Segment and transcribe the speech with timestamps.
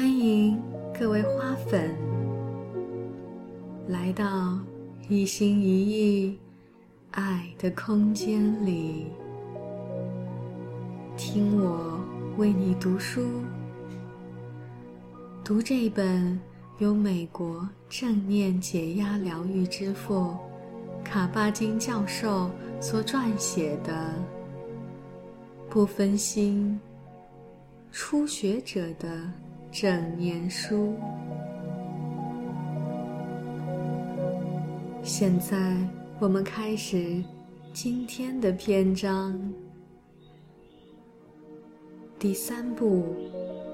[0.00, 0.56] 欢迎
[0.96, 1.92] 各位花粉
[3.88, 4.56] 来到
[5.08, 6.38] 一心一意
[7.10, 9.06] 爱的空间里，
[11.16, 12.00] 听我
[12.36, 13.26] 为你读书，
[15.42, 16.38] 读这本
[16.78, 20.36] 由美国正念解压疗愈之父
[21.02, 22.48] 卡巴金教授
[22.80, 24.14] 所撰写的
[25.68, 26.78] 不分心
[27.90, 29.28] 初学者的。
[29.70, 30.94] 整年书。
[35.02, 35.76] 现在
[36.18, 37.22] 我们开始
[37.72, 39.38] 今天的篇章，
[42.18, 43.14] 第三部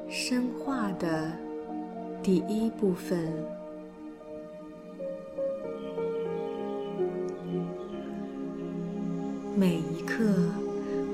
[0.09, 1.33] 深化的
[2.23, 3.33] 第一部分。
[9.57, 10.25] 每一刻，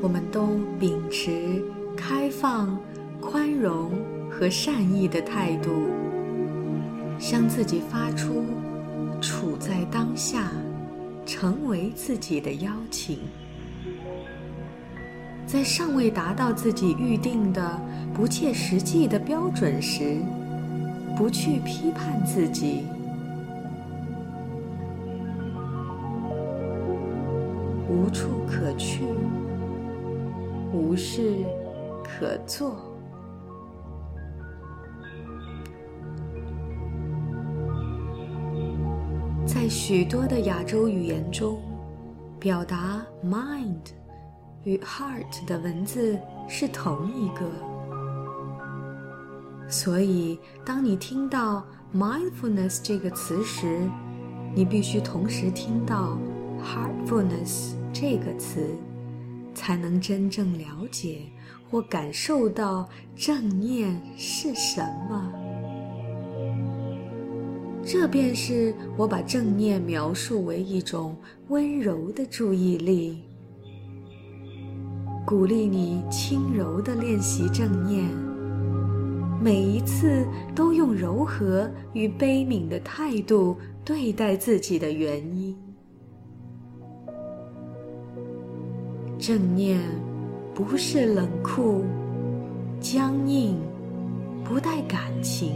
[0.03, 1.63] 我们都秉持
[1.95, 2.79] 开放、
[3.21, 4.20] 宽容。
[4.41, 5.71] 和善意的态度，
[7.19, 8.47] 向自己发出
[9.21, 10.51] 处在当下、
[11.27, 13.19] 成为自己的邀请。
[15.47, 17.79] 在尚未达到自己预定的
[18.15, 20.17] 不切实际的标准时，
[21.19, 22.85] 不去批判自己。
[27.91, 29.03] 无处可去，
[30.73, 31.45] 无事
[32.03, 32.90] 可做。
[39.61, 41.61] 在许多的亚洲语言中，
[42.39, 43.91] 表达 mind
[44.65, 47.43] 与 heart 的文字是同一个。
[49.69, 51.63] 所以，当你听到
[51.95, 53.83] mindfulness 这个词时，
[54.55, 56.17] 你必须同时听到
[56.65, 58.67] heartfulness 这个词，
[59.55, 61.25] 才能真正了解
[61.71, 65.31] 或感受到正念是什么。
[67.83, 71.17] 这便是我把正念描述为一种
[71.49, 73.23] 温柔的注意力，
[75.27, 78.05] 鼓励你轻柔地练习正念，
[79.43, 80.25] 每一次
[80.55, 85.57] 都用柔和与悲悯的态度对待自己的原因。
[89.19, 89.81] 正念
[90.55, 91.85] 不是冷酷、
[92.79, 93.59] 僵硬、
[94.45, 95.55] 不带感情。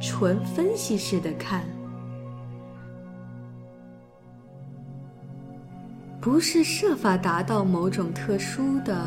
[0.00, 1.64] 纯分析式的看，
[6.20, 9.06] 不是设法达到某种特殊的、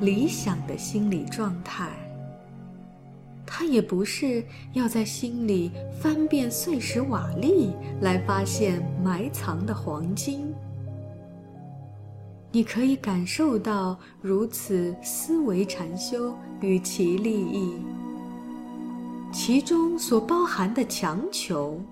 [0.00, 1.88] 理想的心理状态。
[3.46, 5.70] 它也不是要在心里
[6.00, 10.52] 翻遍碎石瓦砾来发现埋藏的黄金。
[12.50, 17.74] 你可以感受到如此思维禅修与其利益。
[19.34, 21.82] 其中所包含的强求、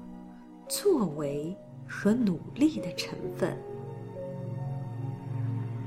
[0.69, 1.55] 作为
[1.89, 3.59] 和努力的成分，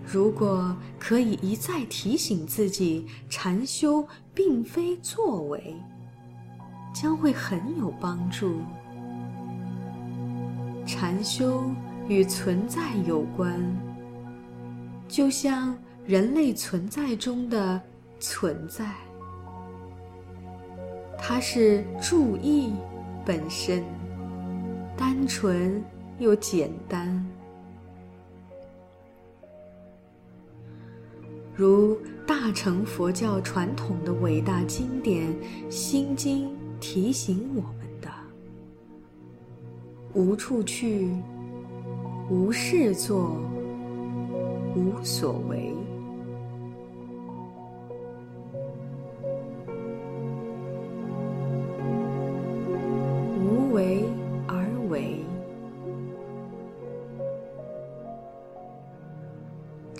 [0.05, 5.81] 如果可以一再提醒自己，禅修并非作为，
[6.93, 8.59] 将会很有帮助。
[10.85, 11.63] 禅修
[12.09, 13.57] 与存在有关，
[15.07, 15.73] 就像
[16.05, 17.81] 人类存在中的
[18.19, 18.93] 存在。
[21.27, 22.71] 它是注意
[23.25, 23.83] 本身，
[24.95, 25.83] 单纯
[26.19, 27.25] 又简单。
[31.55, 31.97] 如
[32.27, 35.27] 大乘佛教传统的伟大经典
[35.71, 36.47] 《心经》
[36.79, 38.07] 提醒我们的：
[40.13, 41.09] 无处去，
[42.29, 43.35] 无事做，
[44.75, 45.74] 无所为。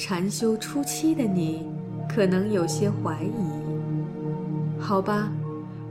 [0.08, 1.66] 禅修初期的你，
[2.08, 4.80] 可能有些怀疑。
[4.80, 5.32] 好吧，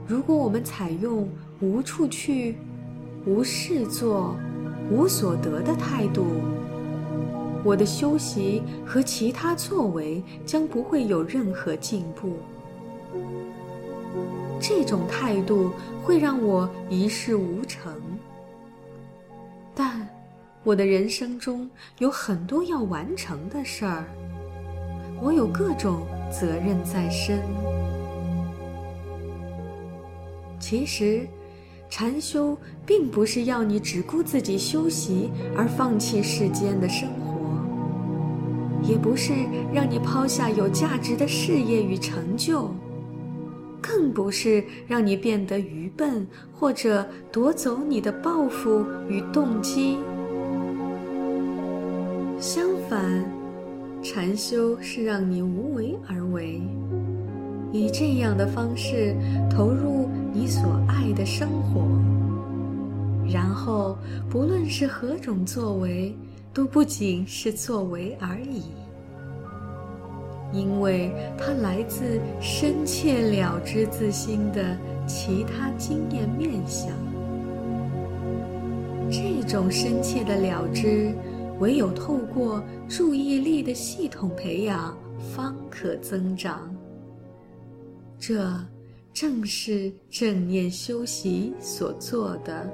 [0.07, 1.27] 如果我们采用
[1.59, 2.55] 无处去、
[3.25, 4.33] 无事做、
[4.89, 6.27] 无所得的态度，
[7.61, 12.37] 我的修习和其他作为将不会有任何进步。
[14.61, 15.71] 这种态度
[16.01, 17.91] 会让我一事无成。
[19.75, 20.04] 但。
[20.65, 21.69] 我的人生中
[21.99, 24.03] 有很多要完成的事儿，
[25.21, 27.39] 我有各种责任在身。
[30.59, 31.27] 其实，
[31.87, 39.33] 禅修并不是要你只顾自己修习而放弃世间的生活，也不是
[39.71, 42.73] 让你抛下有价值的事业与成就，
[43.79, 49.97] 更更不是让你变得愚笨或者夺走你的抱负与动机。
[52.89, 53.23] 反，
[54.03, 56.61] 禅修是让你无为而为，
[57.71, 59.15] 以这样的方式
[59.49, 61.81] 投入你所爱的生活，
[63.31, 63.97] 然后
[64.29, 66.15] 不论是何种作为，
[66.53, 68.63] 都不仅是作为而已。
[70.53, 76.89] 因为它来自深切了知自心的其他经验面相，
[79.09, 81.13] 这种深切的了知，
[81.59, 84.97] 唯有透过注意力的系统培养，
[85.33, 86.73] 方可增长。
[88.19, 88.49] 这
[89.13, 92.69] 正是正念修习所做的。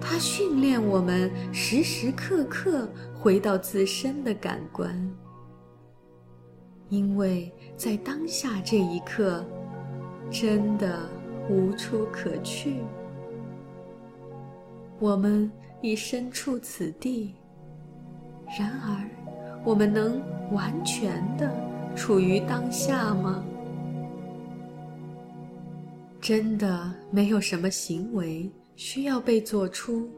[0.00, 5.10] 它训练我们时时刻刻回到自身的感官。
[6.88, 9.44] 因为在当下这一刻，
[10.30, 11.08] 真的
[11.48, 12.76] 无处可去。
[14.98, 15.50] 我们
[15.82, 17.34] 已身处此地，
[18.56, 19.10] 然而，
[19.64, 21.52] 我们能完全的
[21.96, 23.44] 处于当下吗？
[26.20, 30.08] 真的没有什么行为需要被做出，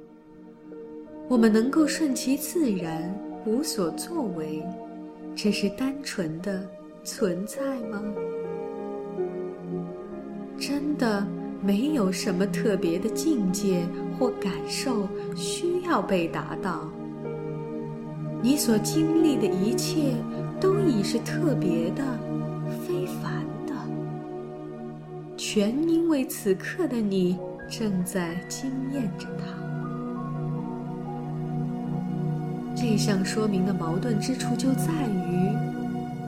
[1.29, 4.63] 我们能够顺其自然，无所作为。
[5.35, 6.69] 这是单纯的
[7.03, 8.03] 存在吗？
[10.59, 11.27] 真的
[11.63, 13.85] 没有什么特别的境界
[14.19, 16.89] 或感受需要被达到。
[18.43, 20.15] 你所经历的一切
[20.61, 22.05] 都已是特别的、
[22.87, 23.73] 非凡的，
[25.37, 27.39] 全因为此刻的你
[27.71, 29.45] 正在经验着它。
[32.77, 35.49] 这项说明的矛盾之处就在于，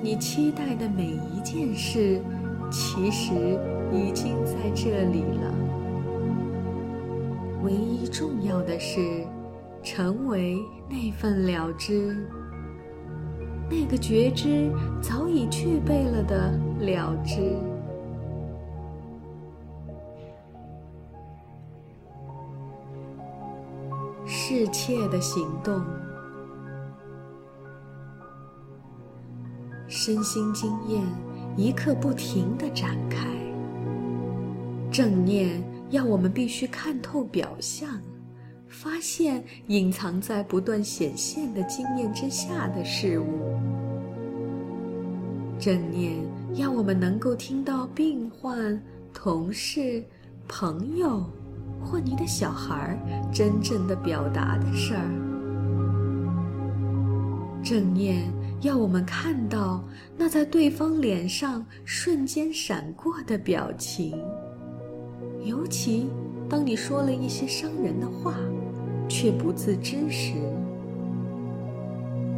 [0.03, 2.19] 你期待的每一件事，
[2.71, 3.35] 其实
[3.93, 5.66] 已经在这里了。
[7.67, 9.27] 唯一重要的是，
[9.83, 10.57] 成为
[10.89, 12.17] 那份了知，
[13.69, 14.71] 那个觉知
[15.03, 17.59] 早已具备了的了知。
[24.25, 25.83] 世切的行动。
[29.89, 31.03] 身心经验
[31.57, 33.27] 一刻不停地展开。
[34.89, 35.61] 正念
[35.91, 38.01] 要我们必须看透表象，
[38.69, 43.57] 发现隐藏在不断显现的经验之下的事物。
[45.59, 46.17] 正念
[46.55, 48.81] 要我们能够听到病患、
[49.15, 50.05] 同事、
[50.47, 51.25] 朋友
[51.81, 52.99] 或你的小孩
[53.33, 55.09] 真正的表达的事儿。
[57.63, 58.31] 正念。
[58.63, 59.85] 要我们看到
[60.17, 64.19] 那在对方脸上瞬间闪过的表情，
[65.47, 66.09] 尤其
[66.51, 68.35] 当你说了一些伤人的话，
[69.09, 70.33] 却不自知时，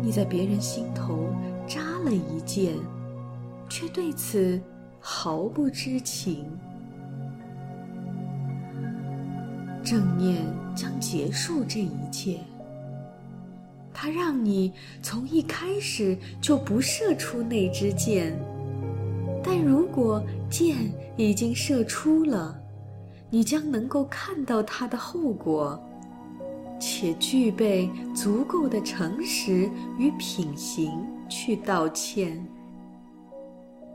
[0.03, 1.31] 你在别人心头
[1.67, 2.75] 扎了一箭，
[3.67, 4.61] 却对此
[5.01, 6.45] 毫不知情。
[9.83, 10.45] 正念
[10.77, 12.39] 将结束这一切。
[13.95, 14.71] 它让你
[15.03, 18.39] 从一开始就不射出那支箭，
[19.43, 20.77] 但如果箭
[21.17, 22.58] 已经射出了，
[23.31, 25.79] 你将能够看到它的后果，
[26.81, 32.47] 且具备足够的诚实与品行去道歉。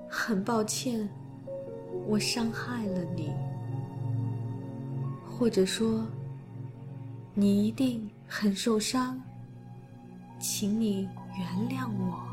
[0.07, 1.09] 很抱歉，
[2.07, 3.31] 我伤害了你，
[5.25, 6.05] 或者说，
[7.33, 9.19] 你一定很受伤。
[10.39, 12.32] 请你原谅我。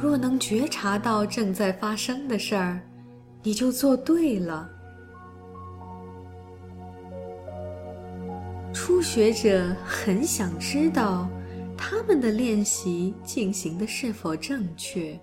[0.00, 2.80] 若能觉察到正在发生的事儿，
[3.42, 4.68] 你就做对了。
[8.72, 11.28] 初学者很想知道
[11.76, 15.20] 他们的练习进行的是否正确，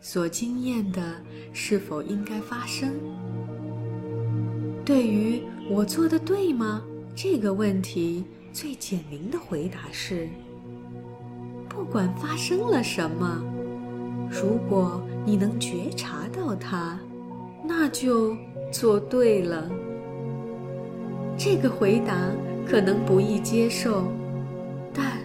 [0.00, 1.16] 所经验的
[1.52, 2.94] 是否应该发生。
[4.82, 6.82] 对于我做的对吗？
[7.14, 10.28] 这个问题最简明的回答是：
[11.68, 13.42] 不管发生了什么，
[14.30, 16.98] 如果你能觉察到它，
[17.64, 18.36] 那就
[18.70, 19.70] 做对了。
[21.36, 22.14] 这个回答
[22.66, 24.04] 可能不易接受，
[24.92, 25.18] 但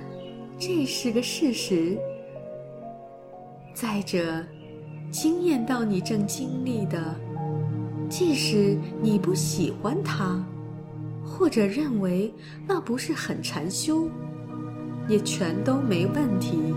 [0.57, 1.97] 这是个事实。
[3.73, 4.43] 再者，
[5.11, 7.15] 惊艳到你正经历的。
[8.09, 10.45] 即使你不喜欢它，
[11.25, 12.31] 或者认为
[12.67, 14.07] 那不是很禅修，
[15.07, 16.75] 也全都没问题。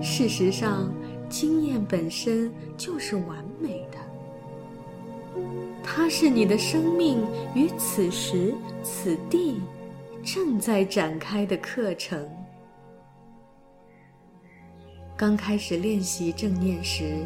[0.00, 0.92] 事实上，
[1.28, 3.98] 经验本身就是完美的，
[5.82, 7.18] 它是你的生命
[7.54, 9.60] 与此时此地
[10.22, 12.28] 正在展开的课程。
[15.16, 17.16] 刚开始练习正念时，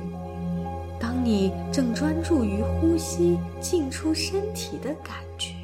[0.98, 5.54] 当你正专注于呼吸进出身体的感觉，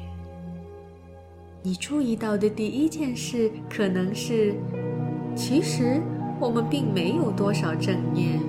[1.63, 4.53] 你注意到的第一件事可能是：
[5.35, 6.01] 其实
[6.39, 8.39] 我们并没有多少正念。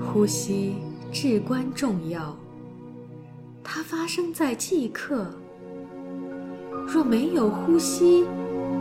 [0.00, 0.76] 呼吸
[1.12, 2.34] 至关重要，
[3.62, 5.26] 它发生在即刻。
[6.86, 8.24] 若没有呼吸，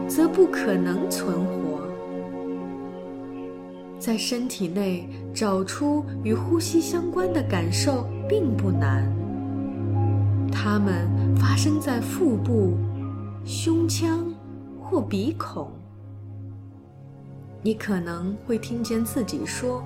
[0.07, 1.81] 则不可能存活。
[3.97, 9.11] 在身体内找出与呼吸相关的感受并不难，
[10.51, 12.77] 它们发生在腹部、
[13.43, 14.23] 胸腔
[14.79, 15.71] 或鼻孔。
[17.65, 19.83] 你可能会听见自己说：“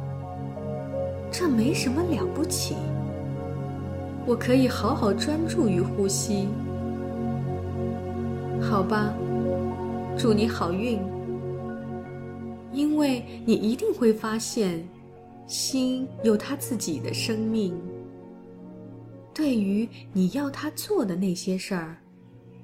[1.31, 2.75] 这没什么了不起，
[4.25, 6.49] 我可以好好专注于呼吸。”
[8.59, 9.13] 好吧，
[10.17, 10.99] 祝你好运。
[12.73, 14.85] 因为你一定会发现，
[15.47, 17.73] 心有它自己的生命。
[19.33, 21.95] 对于你要它做的那些事儿，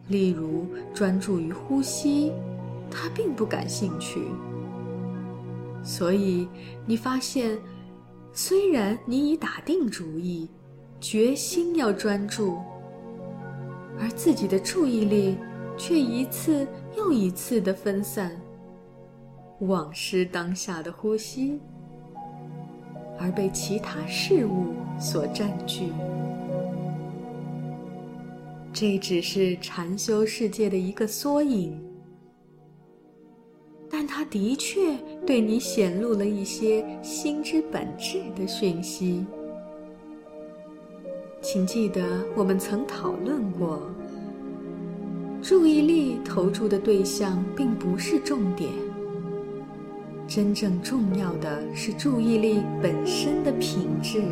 [0.10, 2.34] 例如专注于呼吸，
[2.92, 4.20] 它并不感兴趣。
[5.86, 6.48] 所以
[6.88, 7.58] 你发现，
[8.34, 10.50] 虽然你已打定主意，
[11.00, 12.58] 决心要专注，
[14.00, 15.38] 而自己的注意力
[15.78, 18.36] 却一次又一次的分散。
[19.60, 21.60] 忘失当下的呼吸，
[23.20, 25.94] 而被其他事物所占据。
[28.74, 31.80] 这只是禅修世界的一个缩影，
[34.18, 39.26] 它的确对你显露了一些心之本质的讯息。
[41.42, 43.82] 请记得，我们曾讨论过，
[45.42, 48.72] 注意力投注的对象并不是重点。
[50.26, 54.24] 真正重要的是注意力本身的品质，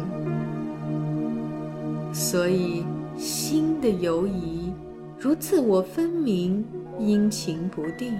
[2.13, 2.85] 所以
[3.17, 4.71] 心的游移
[5.19, 6.63] 如自我分明、
[6.97, 8.13] 阴晴不定，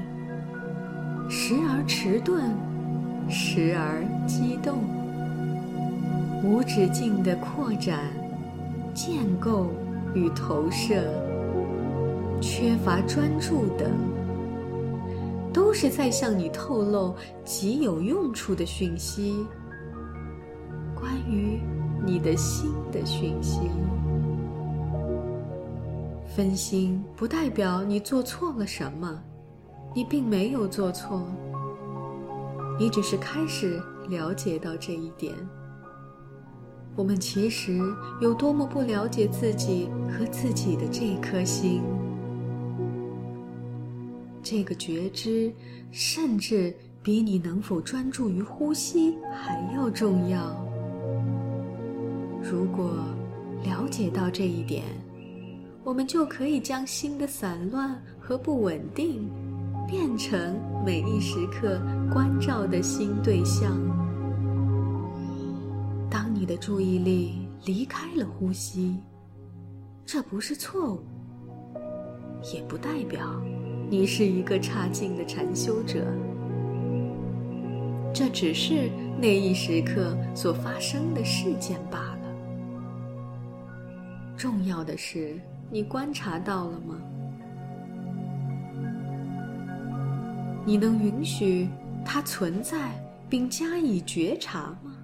[1.29, 2.51] 时而迟钝，
[3.29, 4.77] 时而激动，
[6.43, 7.99] 无止境的扩展、
[8.93, 9.67] 建构
[10.13, 11.03] 与投射，
[12.39, 13.89] 缺乏专注等。
[15.51, 17.15] 都是在向你透露
[17.45, 19.45] 极有用处的讯息，
[20.95, 21.59] 关于
[22.03, 23.59] 你的心的讯息。
[26.35, 29.21] 分心不代表你做错了什么，
[29.95, 31.21] 你并没有做错，
[32.79, 35.33] 你只是开始了解到这一点。
[36.95, 37.79] 我们其实
[38.21, 41.81] 有多么不了解自己和自己的这颗心。
[44.41, 45.51] 这个觉知，
[45.91, 50.55] 甚至比你能否专注于呼吸还要重要。
[52.41, 52.91] 如果
[53.63, 54.83] 了解到这一点，
[55.83, 59.29] 我们就可以将心的散乱和不稳定，
[59.87, 63.71] 变成每一时刻关照的新对象。
[66.09, 68.97] 当你的注意力离开了呼吸，
[70.05, 71.03] 这不是错误，
[72.53, 73.41] 也不代表。
[73.89, 76.05] 你是一个差劲的禅修者，
[78.13, 82.19] 这只是那一时刻所发生的事件罢了。
[84.35, 86.95] 重要的是，你观察到了吗？
[90.65, 91.67] 你能允许
[92.05, 92.91] 它存在
[93.29, 94.95] 并加以觉察吗？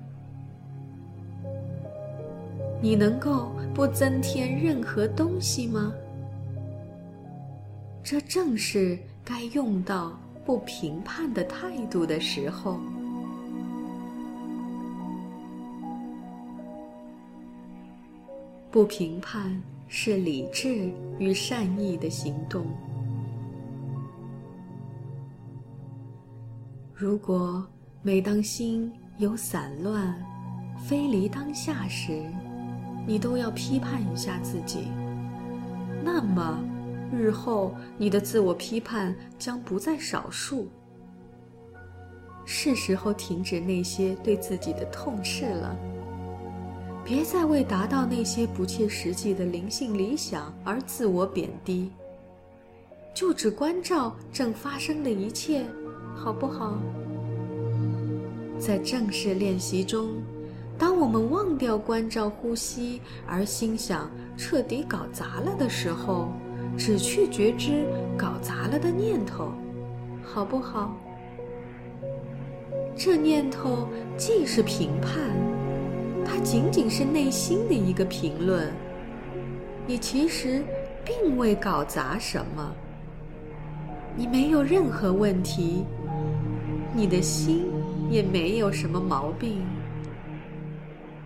[2.82, 5.94] 你能够不增添任何东西吗？
[8.02, 12.80] 这正是该用到不评判的态度的时候。
[18.72, 22.66] 不评判是理智与善意的行动。
[27.02, 27.66] 如果
[28.02, 30.14] 每当心有散乱、
[30.86, 32.22] 飞离当下时，
[33.08, 34.90] 你都要批判一下自己，
[36.04, 36.60] 那么。
[37.10, 40.68] 日后，你的自我批判将不在少数。
[42.44, 45.74] 是时候停止那些对自己的痛斥了。
[47.06, 51.90] 别再为达到那些不切实际的灵性理想而自我贬低。
[53.16, 55.66] 就只关照正发生的一切，
[56.22, 56.78] 好不好？
[58.60, 60.22] 在正式练习中，
[60.78, 66.28] 当我们忘掉关照呼吸，而心想彻底搞砸了的时候，
[66.78, 67.86] 只去觉知
[68.18, 69.54] 搞砸了的念头，
[70.22, 70.94] 好不好？
[72.98, 75.14] 这念头既是评判，
[76.26, 78.70] 它仅仅是内心的一个评论。
[79.88, 80.66] 你其实
[81.06, 82.76] 并未搞砸什么，
[84.18, 85.86] 你没有任何问题，
[86.94, 87.68] 你的心
[88.10, 89.64] 也没有什么毛病。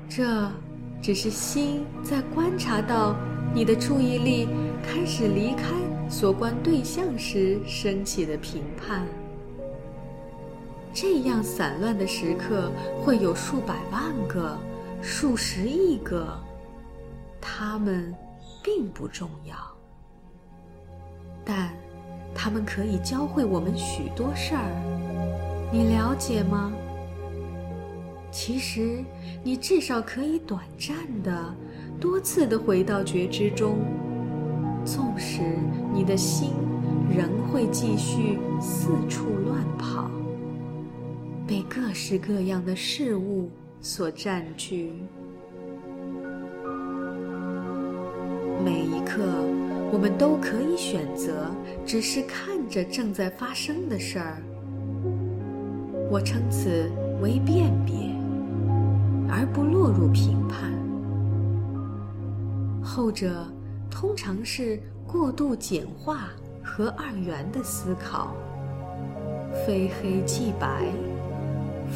[0.09, 0.51] 这
[1.01, 3.15] 只是心在观察到
[3.53, 4.47] 你的注意力
[4.83, 5.73] 开始离开
[6.09, 9.07] 所观对象时升起的评判。
[10.93, 14.55] 这样散乱的时刻会有数百万个、
[15.01, 16.39] 数十亿个，
[17.41, 18.13] 它们
[18.61, 19.55] 并不重要，
[21.43, 21.73] 但
[22.35, 25.32] 它们可以教会我们许多事儿。
[25.73, 26.71] 你了解吗？
[28.29, 29.03] 其实，
[29.43, 31.55] 你至少可以短暂的、
[31.99, 33.79] 多次的回到觉知中，
[34.85, 35.41] 纵使
[35.91, 36.51] 你的心
[37.09, 40.11] 仍会继续四处乱跑。
[41.47, 43.49] 被各式各样的事物
[43.81, 44.93] 所占据。
[48.63, 49.23] 每一刻，
[49.91, 51.49] 我们都可以选择，
[51.83, 54.37] 只是看着正在发生的事儿。
[56.13, 56.91] 我称此
[57.23, 57.95] 为辨别，
[59.27, 60.71] 而不落入评判。
[62.83, 63.47] 后者
[63.89, 66.29] 通常是过度简化
[66.63, 68.35] 和二元的思考，
[69.65, 70.83] 非黑即白。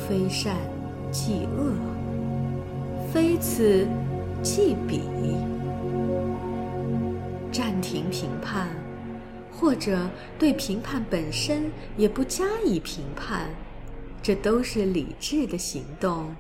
[0.08, 0.56] 非善
[1.12, 1.74] 即恶，
[3.14, 3.86] 非此
[4.42, 5.02] 即彼。
[7.52, 8.68] 暂停评判，
[9.52, 13.50] 或者对评判本身也不加以评判，
[14.28, 16.36] 这都是理智的行动，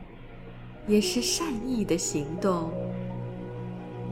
[0.88, 2.70] 也是善意的行动，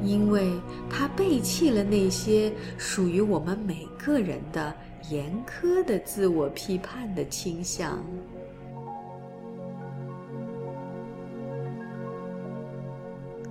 [0.01, 0.53] 因为
[0.89, 4.73] 它背弃了那些属于我们每个人的
[5.09, 8.01] 严苛的自我批判的倾向。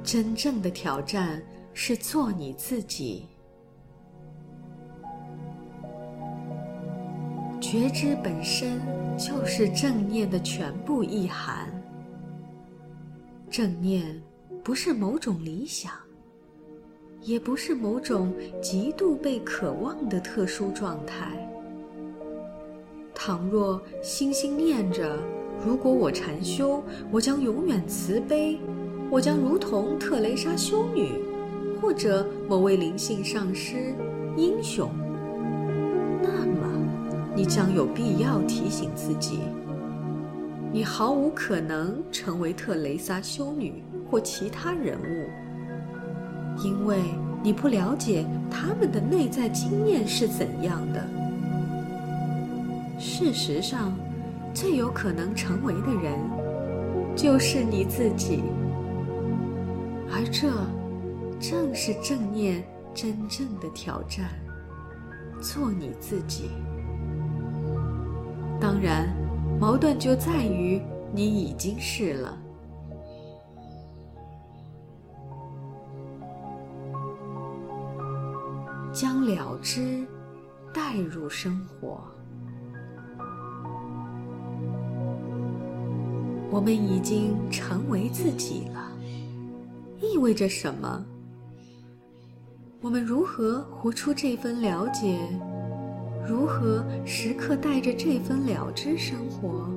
[0.03, 1.43] 真正的挑战
[1.75, 3.29] 是做你自己。
[7.61, 8.81] 觉知本身
[9.17, 11.69] 就是正念的全部意涵。
[13.51, 14.21] 正念
[14.63, 15.93] 不是某种理想，
[17.23, 21.31] 也不是某种极度被渴望的特殊状态。
[23.15, 25.17] 倘若心心念着，
[25.65, 28.59] 如果我禅修，我将永远慈悲。
[29.11, 31.13] 我将如同特蕾莎修女，
[31.81, 33.95] 或者某位灵性上师、
[34.37, 34.91] 英雄。
[37.37, 39.41] 你将有必要提醒自己：
[40.73, 45.29] 你毫无可能成为特蕾莎修女或其他人物，
[46.63, 47.01] 因为
[47.43, 51.05] 你不了解他们的内在经验是怎样的。
[53.01, 53.93] 事实上，
[54.55, 56.17] 最有可能成为的人，
[57.17, 58.45] 就是你自己。
[60.13, 60.49] 而这
[61.41, 64.31] 正是正念真正的挑战：
[65.41, 66.51] 做你自己。
[68.67, 69.15] 当然，
[69.61, 70.81] 矛盾就在于
[71.13, 72.39] 你已经是了。
[78.91, 80.07] 将了知
[80.73, 82.01] 带入生活，
[86.51, 88.91] 我们已经成为自己了。
[90.01, 91.05] 意味着什么？
[92.81, 95.19] 我们如何活出这份了解？
[96.29, 99.69] 如何时刻带着这份了知生活？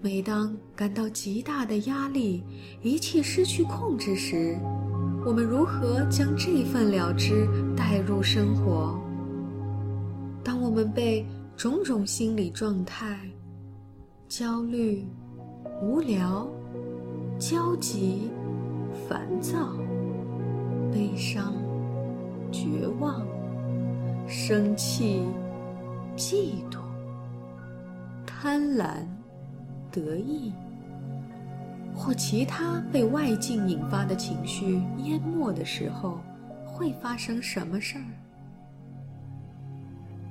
[0.00, 2.42] 每当感到极大的压力，
[2.82, 4.58] 一切失去控制时，
[5.24, 8.98] 我们如何将这份了知带入生活？
[10.42, 11.24] 当我们被
[11.56, 13.18] 种种心理状态——
[14.28, 15.06] 焦虑、
[15.82, 16.48] 无聊、
[17.38, 18.30] 焦急。
[19.08, 19.72] 烦躁、
[20.92, 21.52] 悲伤、
[22.52, 23.26] 绝望、
[24.26, 25.22] 生气、
[26.16, 26.78] 嫉妒、
[28.26, 28.86] 贪婪、
[29.92, 30.52] 得意，
[31.94, 36.18] 或其他被外境引发的情绪淹没的时候，
[36.64, 38.04] 会发生什么事儿？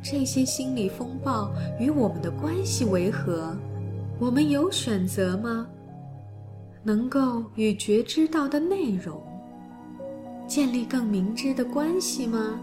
[0.01, 3.55] 这些心理风暴与我们的关系为何？
[4.19, 5.67] 我们有选择吗？
[6.83, 9.21] 能够与觉知到的内容
[10.45, 12.59] 建立更明知的关系吗？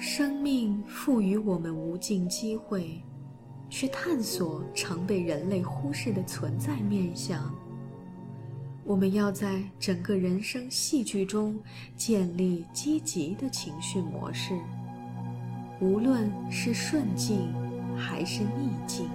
[0.00, 3.02] 生命赋予我们无尽机会，
[3.68, 7.52] 去探索常被人类忽视的存在面相。
[8.84, 11.58] 我们要在整个人生戏剧中
[11.96, 14.56] 建立积极的情绪模式，
[15.80, 17.52] 无论是顺境
[17.96, 19.08] 还是逆境。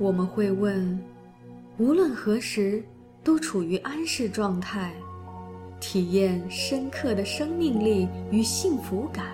[0.00, 1.00] 我们会问：
[1.78, 2.84] 无论何时，
[3.22, 4.92] 都处于安适状态。
[5.82, 9.26] 体验深刻的生命力与幸福感，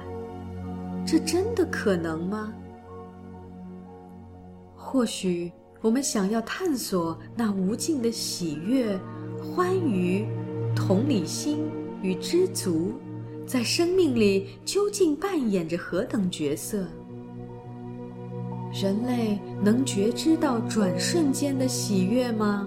[1.07, 2.55] 这真的可能吗？
[4.75, 8.99] 或许我们想要探索那无尽的喜悦、
[9.39, 10.27] 欢愉、
[10.75, 11.67] 同理心
[12.01, 12.95] 与知足，
[13.47, 16.87] 在生命里究竟扮演着何等角色？
[18.73, 22.67] 人类能觉知到转瞬间的喜悦吗？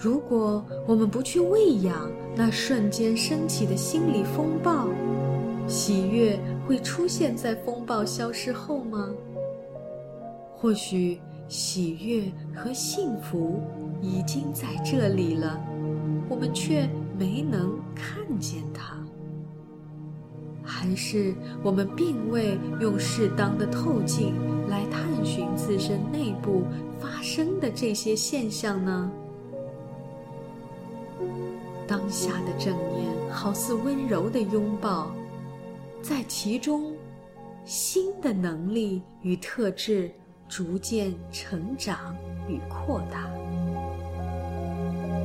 [0.00, 4.86] 如果我们不去喂养那瞬间升起的心理风暴，
[5.66, 9.10] 喜悦会出现在风暴消失后吗？
[10.54, 13.60] 或许喜悦和幸福
[14.00, 15.60] 已经在这里了，
[16.28, 18.96] 我们却没能看见它。
[20.62, 24.32] 还是我们并未用适当的透镜
[24.68, 26.62] 来探寻自身内部
[27.00, 29.10] 发生的这些现象呢？
[31.86, 35.10] 当下的正念好似温柔的拥抱，
[36.02, 36.92] 在其中，
[37.64, 40.10] 新的能力与特质
[40.48, 42.14] 逐渐成长
[42.48, 43.30] 与扩大。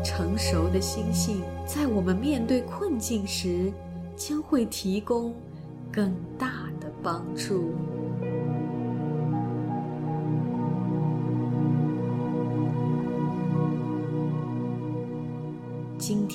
[0.03, 3.71] 成熟的心性在我们面对困境时，
[4.15, 5.33] 将会提供
[5.91, 7.73] 更大的帮助。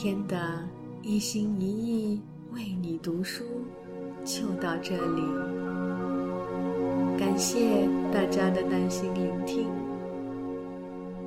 [0.00, 0.38] 天的
[1.02, 3.42] 一心一意为你读书
[4.24, 5.22] 就到这里，
[7.18, 9.66] 感谢大家的耐心聆听，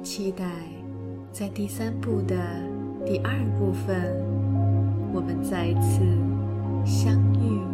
[0.02, 0.46] 期待
[1.34, 2.38] 在第三部的
[3.06, 4.16] 第二部分，
[5.14, 6.00] 我们再次
[6.86, 7.71] 相遇。